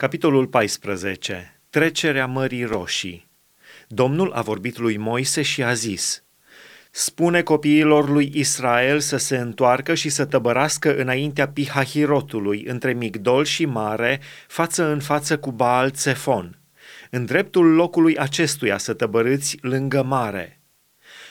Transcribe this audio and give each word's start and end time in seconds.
Capitolul 0.00 0.46
14. 0.46 1.60
Trecerea 1.70 2.26
Mării 2.26 2.64
Roșii. 2.64 3.30
Domnul 3.88 4.32
a 4.32 4.42
vorbit 4.42 4.78
lui 4.78 4.96
Moise 4.96 5.42
și 5.42 5.62
a 5.62 5.72
zis, 5.72 6.24
Spune 6.90 7.42
copiilor 7.42 8.08
lui 8.08 8.32
Israel 8.34 9.00
să 9.00 9.16
se 9.16 9.36
întoarcă 9.36 9.94
și 9.94 10.08
să 10.08 10.24
tăbărască 10.24 10.96
înaintea 10.96 11.48
Pihahirotului, 11.48 12.64
între 12.64 12.92
Migdol 12.92 13.44
și 13.44 13.64
Mare, 13.64 14.20
față 14.46 14.84
în 14.84 15.00
față 15.00 15.38
cu 15.38 15.52
Baal 15.52 15.90
Tsefon. 15.90 16.58
În 17.10 17.24
dreptul 17.24 17.74
locului 17.74 18.18
acestuia 18.18 18.78
să 18.78 18.94
tăbărâți 18.94 19.58
lângă 19.60 20.02
mare. 20.02 20.60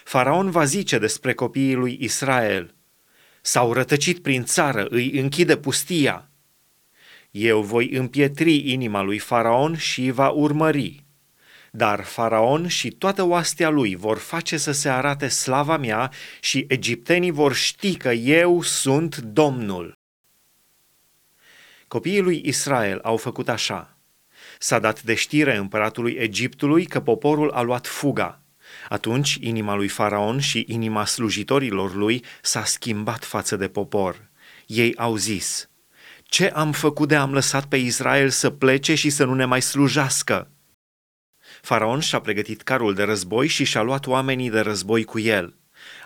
Faraon 0.04 0.50
va 0.50 0.64
zice 0.64 0.98
despre 0.98 1.34
copiii 1.34 1.76
lui 1.76 1.98
Israel, 2.00 2.76
S-au 3.42 3.74
rătăcit 3.74 4.22
prin 4.22 4.44
țară, 4.44 4.88
îi 4.90 5.20
închide 5.20 5.58
pustia, 5.58 6.30
eu 7.38 7.62
voi 7.62 7.90
împietri 7.90 8.72
inima 8.72 9.02
lui 9.02 9.18
Faraon 9.18 9.76
și 9.76 10.12
va 10.12 10.30
urmări. 10.30 11.04
Dar 11.72 12.04
Faraon 12.04 12.68
și 12.68 12.92
toată 12.92 13.24
oastea 13.24 13.70
lui 13.70 13.96
vor 13.96 14.18
face 14.18 14.58
să 14.58 14.72
se 14.72 14.90
arate 14.90 15.28
slava 15.28 15.78
mea 15.78 16.12
și 16.40 16.66
egiptenii 16.68 17.32
vor 17.32 17.54
ști 17.54 17.98
că 17.98 18.12
eu 18.12 18.62
sunt 18.62 19.18
Domnul. 19.18 19.94
Copiii 21.88 22.22
lui 22.22 22.42
Israel 22.46 23.00
au 23.04 23.18
făcut 23.18 23.50
așa. 23.50 23.98
S-a 24.60 24.80
dat 24.80 25.04
de 25.04 25.14
știre 25.14 25.56
împăratului 25.56 26.12
Egiptului 26.12 26.86
că 26.86 27.02
poporul 27.02 27.50
a 27.50 27.62
luat 27.62 27.88
fuga. 27.88 28.42
Atunci 28.90 29.38
inima 29.42 29.76
lui 29.76 29.88
Faraon 29.88 30.40
și 30.40 30.66
inima 30.68 31.06
slujitorilor 31.06 31.96
lui 31.96 32.24
s-a 32.42 32.64
schimbat 32.64 33.24
față 33.24 33.56
de 33.56 33.68
popor. 33.68 34.30
Ei 34.66 34.96
au 34.96 35.16
zis– 35.16 35.70
ce 36.30 36.50
am 36.50 36.72
făcut 36.72 37.08
de 37.08 37.16
am 37.16 37.34
lăsat 37.34 37.66
pe 37.66 37.78
Israel 37.78 38.30
să 38.30 38.50
plece 38.50 38.96
și 38.96 39.10
să 39.10 39.26
nu 39.26 39.34
ne 39.34 39.46
mai 39.46 39.62
slujească? 39.62 40.52
Faraon 41.62 42.00
și-a 42.00 42.20
pregătit 42.20 42.62
carul 42.62 42.94
de 42.94 43.04
război 43.04 43.48
și 43.48 43.64
și-a 43.64 43.82
luat 43.82 44.08
oamenii 44.08 44.50
de 44.50 44.60
război 44.60 45.04
cu 45.04 45.20
el. 45.20 45.56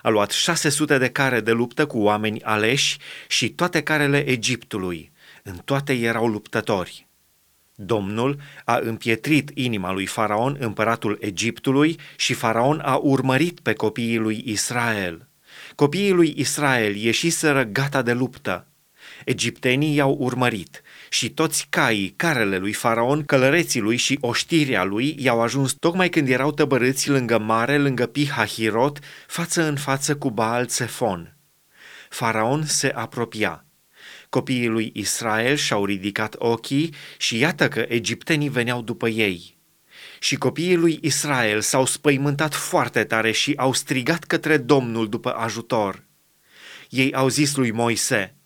A 0.02 0.08
luat 0.08 0.30
600 0.30 0.98
de 0.98 1.08
care 1.08 1.40
de 1.40 1.52
luptă 1.52 1.86
cu 1.86 1.98
oameni 1.98 2.42
aleși 2.42 2.98
și 3.28 3.50
toate 3.50 3.82
carele 3.82 4.28
Egiptului. 4.28 5.12
În 5.42 5.56
toate 5.64 5.92
erau 5.92 6.26
luptători. 6.26 7.06
Domnul 7.74 8.40
a 8.64 8.78
împietrit 8.82 9.50
inima 9.54 9.92
lui 9.92 10.06
Faraon, 10.06 10.56
împăratul 10.60 11.18
Egiptului, 11.20 11.98
și 12.16 12.34
Faraon 12.34 12.80
a 12.84 12.96
urmărit 12.96 13.60
pe 13.60 13.72
copiii 13.72 14.18
lui 14.18 14.42
Israel. 14.44 15.28
Copiii 15.74 16.12
lui 16.12 16.34
Israel 16.36 16.96
ieșiseră 16.96 17.62
gata 17.62 18.02
de 18.02 18.12
luptă. 18.12 18.66
Egiptenii 19.24 19.94
i-au 19.94 20.16
urmărit 20.18 20.82
și 21.08 21.30
toți 21.30 21.66
caii, 21.70 22.14
carele 22.16 22.58
lui 22.58 22.72
Faraon, 22.72 23.24
călăreții 23.24 23.80
lui 23.80 23.96
și 23.96 24.18
oștirea 24.20 24.84
lui 24.84 25.16
i-au 25.18 25.40
ajuns 25.40 25.72
tocmai 25.72 26.08
când 26.08 26.28
erau 26.28 26.52
tăbărâți 26.52 27.10
lângă 27.10 27.38
mare, 27.38 27.78
lângă 27.78 28.06
Pihahirot, 28.06 28.98
față 29.26 29.62
în 29.62 29.76
față 29.76 30.16
cu 30.16 30.30
Baal 30.30 30.66
Tsefon. 30.66 31.36
Faraon 32.08 32.64
se 32.64 32.88
apropia. 32.94 33.64
Copiii 34.28 34.68
lui 34.68 34.90
Israel 34.94 35.56
și-au 35.56 35.84
ridicat 35.84 36.34
ochii 36.38 36.94
și 37.18 37.38
iată 37.38 37.68
că 37.68 37.84
egiptenii 37.88 38.48
veneau 38.48 38.82
după 38.82 39.08
ei. 39.08 39.56
Și 40.18 40.36
copiii 40.36 40.76
lui 40.76 40.98
Israel 41.02 41.60
s-au 41.60 41.86
spăimântat 41.86 42.54
foarte 42.54 43.04
tare 43.04 43.30
și 43.30 43.52
au 43.56 43.72
strigat 43.72 44.24
către 44.24 44.56
Domnul 44.56 45.08
după 45.08 45.30
ajutor. 45.30 46.04
Ei 46.88 47.14
au 47.14 47.28
zis 47.28 47.56
lui 47.56 47.70
Moise, 47.70 48.36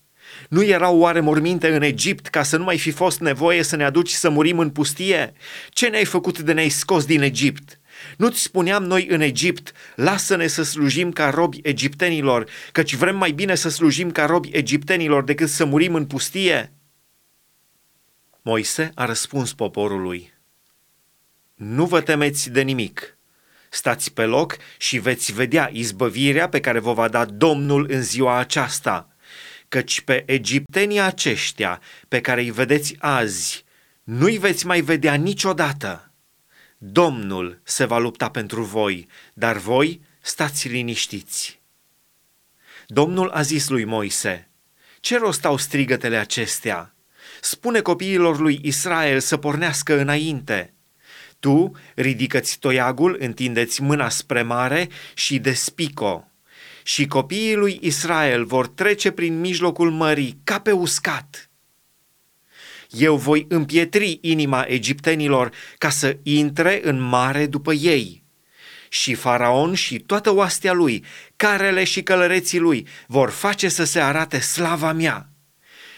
nu 0.49 0.63
erau 0.63 0.97
oare 0.97 1.19
morminte 1.19 1.75
în 1.75 1.81
Egipt 1.81 2.27
ca 2.27 2.43
să 2.43 2.57
nu 2.57 2.63
mai 2.63 2.77
fi 2.77 2.91
fost 2.91 3.19
nevoie 3.19 3.63
să 3.63 3.75
ne 3.75 3.83
aduci 3.83 4.09
să 4.09 4.29
murim 4.29 4.59
în 4.59 4.69
pustie? 4.69 5.33
Ce 5.69 5.87
ne-ai 5.87 6.05
făcut 6.05 6.39
de 6.39 6.53
ne-ai 6.53 6.69
scos 6.69 7.05
din 7.05 7.21
Egipt? 7.21 7.79
Nu-ți 8.17 8.41
spuneam 8.41 8.83
noi 8.83 9.07
în 9.07 9.21
Egipt, 9.21 9.71
lasă-ne 9.95 10.47
să 10.47 10.63
slujim 10.63 11.11
ca 11.11 11.29
robi 11.29 11.59
egiptenilor, 11.63 12.49
căci 12.71 12.95
vrem 12.95 13.17
mai 13.17 13.31
bine 13.31 13.55
să 13.55 13.69
slujim 13.69 14.11
ca 14.11 14.25
robi 14.25 14.49
egiptenilor 14.51 15.23
decât 15.23 15.49
să 15.49 15.65
murim 15.65 15.95
în 15.95 16.05
pustie? 16.05 16.71
Moise 18.41 18.91
a 18.95 19.05
răspuns 19.05 19.53
poporului, 19.53 20.33
Nu 21.55 21.85
vă 21.85 22.01
temeți 22.01 22.49
de 22.49 22.61
nimic, 22.61 23.17
stați 23.69 24.13
pe 24.13 24.25
loc 24.25 24.57
și 24.77 24.97
veți 24.97 25.33
vedea 25.33 25.69
izbăvirea 25.73 26.49
pe 26.49 26.59
care 26.59 26.79
vă 26.79 26.93
va 26.93 27.07
da 27.07 27.25
Domnul 27.25 27.87
în 27.89 28.01
ziua 28.01 28.37
aceasta– 28.37 29.07
căci 29.67 30.01
pe 30.01 30.23
egiptenii 30.25 30.99
aceștia 30.99 31.81
pe 32.07 32.21
care 32.21 32.41
îi 32.41 32.51
vedeți 32.51 32.95
azi, 32.99 33.65
nu-i 34.03 34.37
veți 34.37 34.65
mai 34.65 34.81
vedea 34.81 35.13
niciodată. 35.13 36.11
Domnul 36.77 37.59
se 37.63 37.85
va 37.85 37.97
lupta 37.97 38.29
pentru 38.29 38.63
voi, 38.63 39.07
dar 39.33 39.57
voi 39.57 40.01
stați 40.21 40.67
liniștiți. 40.67 41.61
Domnul 42.87 43.29
a 43.29 43.41
zis 43.41 43.67
lui 43.67 43.83
Moise, 43.83 44.49
ce 44.99 45.17
rost 45.17 45.45
au 45.45 45.57
strigătele 45.57 46.17
acestea? 46.17 46.95
Spune 47.41 47.79
copiilor 47.79 48.39
lui 48.39 48.59
Israel 48.63 49.19
să 49.19 49.37
pornească 49.37 49.99
înainte. 49.99 50.73
Tu 51.39 51.71
ridică-ți 51.95 52.59
toiagul, 52.59 53.15
întindeți 53.19 53.81
mâna 53.81 54.09
spre 54.09 54.41
mare 54.41 54.89
și 55.13 55.39
despico 55.39 56.26
și 56.87 57.07
copiii 57.07 57.55
lui 57.55 57.79
Israel 57.81 58.45
vor 58.45 58.67
trece 58.67 59.11
prin 59.11 59.39
mijlocul 59.39 59.91
mării 59.91 60.39
ca 60.43 60.59
pe 60.59 60.71
uscat. 60.71 61.49
Eu 62.89 63.15
voi 63.15 63.45
împietri 63.49 64.17
inima 64.21 64.65
egiptenilor 64.67 65.51
ca 65.77 65.89
să 65.89 66.17
intre 66.23 66.79
în 66.83 66.99
mare 66.99 67.45
după 67.45 67.73
ei. 67.73 68.23
Și 68.89 69.13
faraon 69.13 69.73
și 69.73 69.99
toată 69.99 70.33
oastea 70.33 70.73
lui, 70.73 71.03
carele 71.35 71.83
și 71.83 72.03
călăreții 72.03 72.59
lui, 72.59 72.87
vor 73.07 73.29
face 73.29 73.69
să 73.69 73.83
se 73.83 73.99
arate 73.99 74.39
slava 74.39 74.93
mea. 74.93 75.29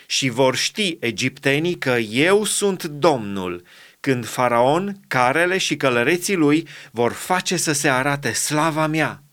Și 0.06 0.30
vor 0.30 0.56
ști 0.56 0.98
egiptenii 1.00 1.78
că 1.78 1.98
eu 1.98 2.44
sunt 2.44 2.84
Domnul, 2.84 3.64
când 4.00 4.26
faraon, 4.26 5.00
carele 5.08 5.58
și 5.58 5.76
călăreții 5.76 6.36
lui 6.36 6.68
vor 6.92 7.12
face 7.12 7.58
să 7.58 7.72
se 7.72 7.90
arate 7.90 8.34
slava 8.34 8.88
mea. 8.88 9.24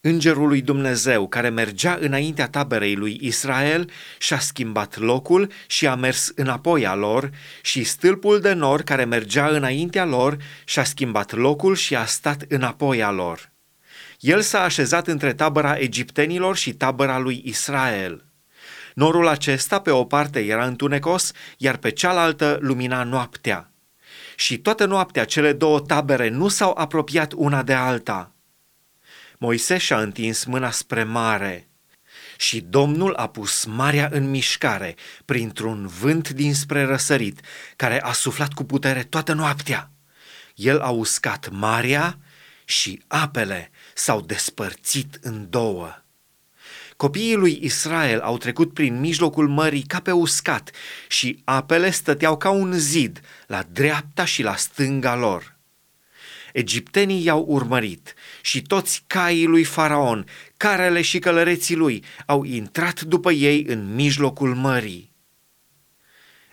Îngerul 0.00 0.48
lui 0.48 0.60
Dumnezeu 0.60 1.28
care 1.28 1.48
mergea 1.48 1.98
înaintea 2.00 2.48
taberei 2.48 2.94
lui 2.94 3.18
Israel 3.20 3.90
și-a 4.18 4.38
schimbat 4.38 4.98
locul 4.98 5.50
și 5.66 5.86
a 5.86 5.94
mers 5.94 6.32
înapoi 6.34 6.86
a 6.86 6.94
lor 6.94 7.30
și 7.62 7.84
stâlpul 7.84 8.40
de 8.40 8.52
nor 8.52 8.82
care 8.82 9.04
mergea 9.04 9.48
înaintea 9.48 10.04
lor 10.04 10.36
și-a 10.64 10.84
schimbat 10.84 11.32
locul 11.32 11.74
și 11.74 11.96
a 11.96 12.04
stat 12.04 12.44
înapoi 12.48 13.02
a 13.02 13.10
lor. 13.10 13.52
El 14.20 14.40
s-a 14.40 14.62
așezat 14.62 15.06
între 15.06 15.34
tabăra 15.34 15.78
egiptenilor 15.78 16.56
și 16.56 16.72
tabăra 16.72 17.18
lui 17.18 17.42
Israel. 17.44 18.24
Norul 18.94 19.26
acesta 19.26 19.80
pe 19.80 19.90
o 19.90 20.04
parte 20.04 20.40
era 20.40 20.66
întunecos, 20.66 21.32
iar 21.56 21.76
pe 21.76 21.90
cealaltă 21.90 22.58
lumina 22.60 23.02
noaptea. 23.02 23.72
Și 24.36 24.58
toată 24.58 24.84
noaptea 24.84 25.24
cele 25.24 25.52
două 25.52 25.80
tabere 25.80 26.28
nu 26.28 26.48
s-au 26.48 26.74
apropiat 26.76 27.32
una 27.36 27.62
de 27.62 27.72
alta– 27.74 28.32
Moise 29.38 29.78
și-a 29.78 30.00
întins 30.00 30.44
mâna 30.44 30.70
spre 30.70 31.02
mare 31.02 31.68
și 32.36 32.60
Domnul 32.60 33.14
a 33.14 33.28
pus 33.28 33.64
marea 33.64 34.08
în 34.12 34.30
mișcare 34.30 34.94
printr-un 35.24 35.86
vânt 35.86 36.30
dinspre 36.30 36.84
răsărit, 36.84 37.40
care 37.76 38.02
a 38.02 38.12
suflat 38.12 38.52
cu 38.52 38.64
putere 38.64 39.02
toată 39.02 39.32
noaptea. 39.32 39.90
El 40.54 40.80
a 40.80 40.88
uscat 40.88 41.48
marea 41.50 42.18
și 42.64 43.02
apele 43.06 43.70
s-au 43.94 44.20
despărțit 44.20 45.18
în 45.20 45.50
două. 45.50 46.02
Copiii 46.96 47.34
lui 47.34 47.58
Israel 47.62 48.20
au 48.20 48.38
trecut 48.38 48.74
prin 48.74 49.00
mijlocul 49.00 49.48
mării 49.48 49.82
ca 49.82 50.00
pe 50.00 50.12
uscat 50.12 50.70
și 51.08 51.42
apele 51.44 51.90
stăteau 51.90 52.36
ca 52.36 52.50
un 52.50 52.72
zid 52.72 53.20
la 53.46 53.62
dreapta 53.72 54.24
și 54.24 54.42
la 54.42 54.56
stânga 54.56 55.14
lor. 55.16 55.57
Egiptenii 56.52 57.24
i-au 57.24 57.44
urmărit 57.48 58.14
și 58.42 58.62
toți 58.62 59.04
caii 59.06 59.46
lui 59.46 59.64
Faraon, 59.64 60.26
carele 60.56 61.02
și 61.02 61.18
călăreții 61.18 61.76
lui, 61.76 62.04
au 62.26 62.44
intrat 62.44 63.00
după 63.00 63.32
ei 63.32 63.64
în 63.66 63.94
mijlocul 63.94 64.54
mării. 64.54 65.12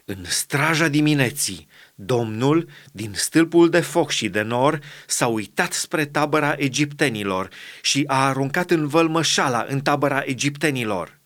În 0.06 0.24
straja 0.28 0.88
dimineții, 0.88 1.68
Domnul, 1.96 2.70
din 2.92 3.14
stâlpul 3.14 3.70
de 3.70 3.80
foc 3.80 4.12
și 4.12 4.30
de 4.30 4.42
nor, 4.42 4.80
s-a 5.08 5.28
uitat 5.28 5.74
spre 5.74 6.06
tabăra 6.06 6.56
egiptenilor 6.58 7.50
și 7.82 8.04
a 8.08 8.28
aruncat 8.28 8.72
în 8.72 8.88
vălmășala 8.88 9.66
în 9.70 9.82
tabăra 9.82 10.24
egiptenilor. 10.26 11.20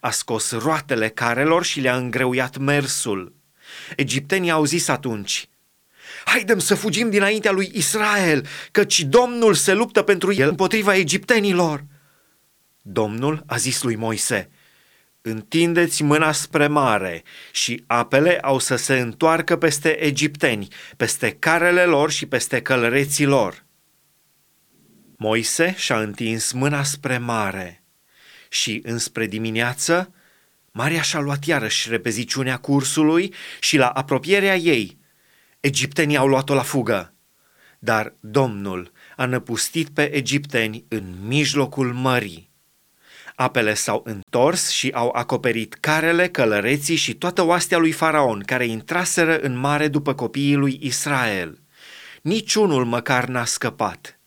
A 0.00 0.10
scos 0.10 0.50
roatele 0.50 1.08
carelor 1.08 1.64
și 1.64 1.80
le-a 1.80 1.96
îngreuiat 1.96 2.56
mersul. 2.56 3.34
Egiptenii 3.96 4.50
au 4.50 4.64
zis 4.64 4.88
atunci– 4.88 5.46
Haidem 6.24 6.58
să 6.58 6.74
fugim 6.74 7.10
dinaintea 7.10 7.50
lui 7.50 7.70
Israel, 7.74 8.46
căci 8.70 9.00
Domnul 9.00 9.54
se 9.54 9.72
luptă 9.72 10.02
pentru 10.02 10.32
el 10.32 10.48
împotriva 10.48 10.96
egiptenilor. 10.96 11.84
Domnul 12.82 13.42
a 13.46 13.56
zis 13.56 13.82
lui 13.82 13.96
Moise, 13.96 14.50
Întindeți 15.24 16.02
mâna 16.02 16.32
spre 16.32 16.66
mare 16.66 17.22
și 17.52 17.84
apele 17.86 18.38
au 18.38 18.58
să 18.58 18.76
se 18.76 18.98
întoarcă 18.98 19.56
peste 19.56 20.04
egipteni, 20.04 20.68
peste 20.96 21.30
carele 21.30 21.84
lor 21.84 22.10
și 22.10 22.26
peste 22.26 22.62
călăreții 22.62 23.24
lor. 23.24 23.64
Moise 25.16 25.74
și-a 25.76 26.00
întins 26.00 26.52
mâna 26.52 26.82
spre 26.82 27.18
mare 27.18 27.84
și 28.48 28.80
înspre 28.84 29.26
dimineață 29.26 30.14
Maria 30.70 31.02
și-a 31.02 31.20
luat 31.20 31.44
iarăși 31.44 31.88
repeziciunea 31.88 32.56
cursului 32.56 33.34
și 33.60 33.76
la 33.76 33.88
apropierea 33.88 34.56
ei 34.56 34.98
egiptenii 35.62 36.16
au 36.16 36.26
luat-o 36.26 36.54
la 36.54 36.62
fugă. 36.62 37.14
Dar 37.78 38.14
Domnul 38.20 38.92
a 39.16 39.24
năpustit 39.24 39.88
pe 39.88 40.14
egipteni 40.14 40.84
în 40.88 41.14
mijlocul 41.26 41.92
mării. 41.92 42.50
Apele 43.34 43.74
s-au 43.74 44.02
întors 44.04 44.68
și 44.68 44.90
au 44.94 45.10
acoperit 45.14 45.74
carele, 45.74 46.28
călăreții 46.28 46.96
și 46.96 47.14
toată 47.14 47.42
oastea 47.42 47.78
lui 47.78 47.92
Faraon, 47.92 48.42
care 48.46 48.66
intraseră 48.66 49.38
în 49.38 49.58
mare 49.58 49.88
după 49.88 50.14
copiii 50.14 50.54
lui 50.54 50.78
Israel. 50.82 51.58
Niciunul 52.22 52.84
măcar 52.84 53.24
n-a 53.24 53.44
scăpat. 53.44 54.20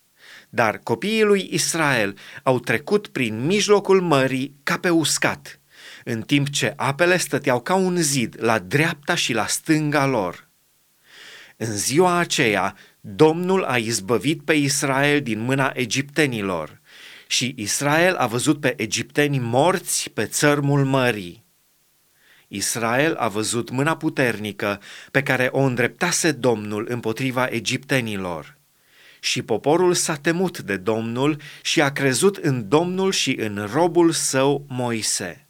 Dar 0.48 0.78
copiii 0.78 1.22
lui 1.22 1.48
Israel 1.52 2.18
au 2.42 2.58
trecut 2.58 3.06
prin 3.06 3.46
mijlocul 3.46 4.00
mării 4.00 4.56
ca 4.62 4.78
pe 4.78 4.88
uscat, 4.88 5.60
în 6.04 6.22
timp 6.22 6.50
ce 6.50 6.72
apele 6.76 7.16
stăteau 7.16 7.60
ca 7.60 7.74
un 7.74 7.96
zid 7.96 8.36
la 8.38 8.58
dreapta 8.58 9.14
și 9.14 9.32
la 9.32 9.46
stânga 9.46 10.06
lor. 10.06 10.45
În 11.56 11.76
ziua 11.76 12.16
aceea, 12.16 12.76
Domnul 13.00 13.64
a 13.64 13.76
izbăvit 13.76 14.42
pe 14.42 14.52
Israel 14.52 15.22
din 15.22 15.40
mâna 15.40 15.72
egiptenilor 15.74 16.80
și 17.26 17.54
Israel 17.56 18.14
a 18.14 18.26
văzut 18.26 18.60
pe 18.60 18.74
egipteni 18.76 19.38
morți 19.38 20.10
pe 20.10 20.24
țărmul 20.24 20.84
mării. 20.84 21.44
Israel 22.48 23.14
a 23.14 23.28
văzut 23.28 23.70
mâna 23.70 23.96
puternică 23.96 24.80
pe 25.10 25.22
care 25.22 25.48
o 25.52 25.60
îndreptase 25.60 26.32
Domnul 26.32 26.86
împotriva 26.88 27.46
egiptenilor. 27.46 28.56
Și 29.20 29.42
poporul 29.42 29.94
s-a 29.94 30.16
temut 30.16 30.58
de 30.58 30.76
Domnul 30.76 31.40
și 31.62 31.82
a 31.82 31.92
crezut 31.92 32.36
în 32.36 32.68
Domnul 32.68 33.12
și 33.12 33.36
în 33.40 33.68
robul 33.72 34.10
său 34.10 34.64
Moise. 34.68 35.45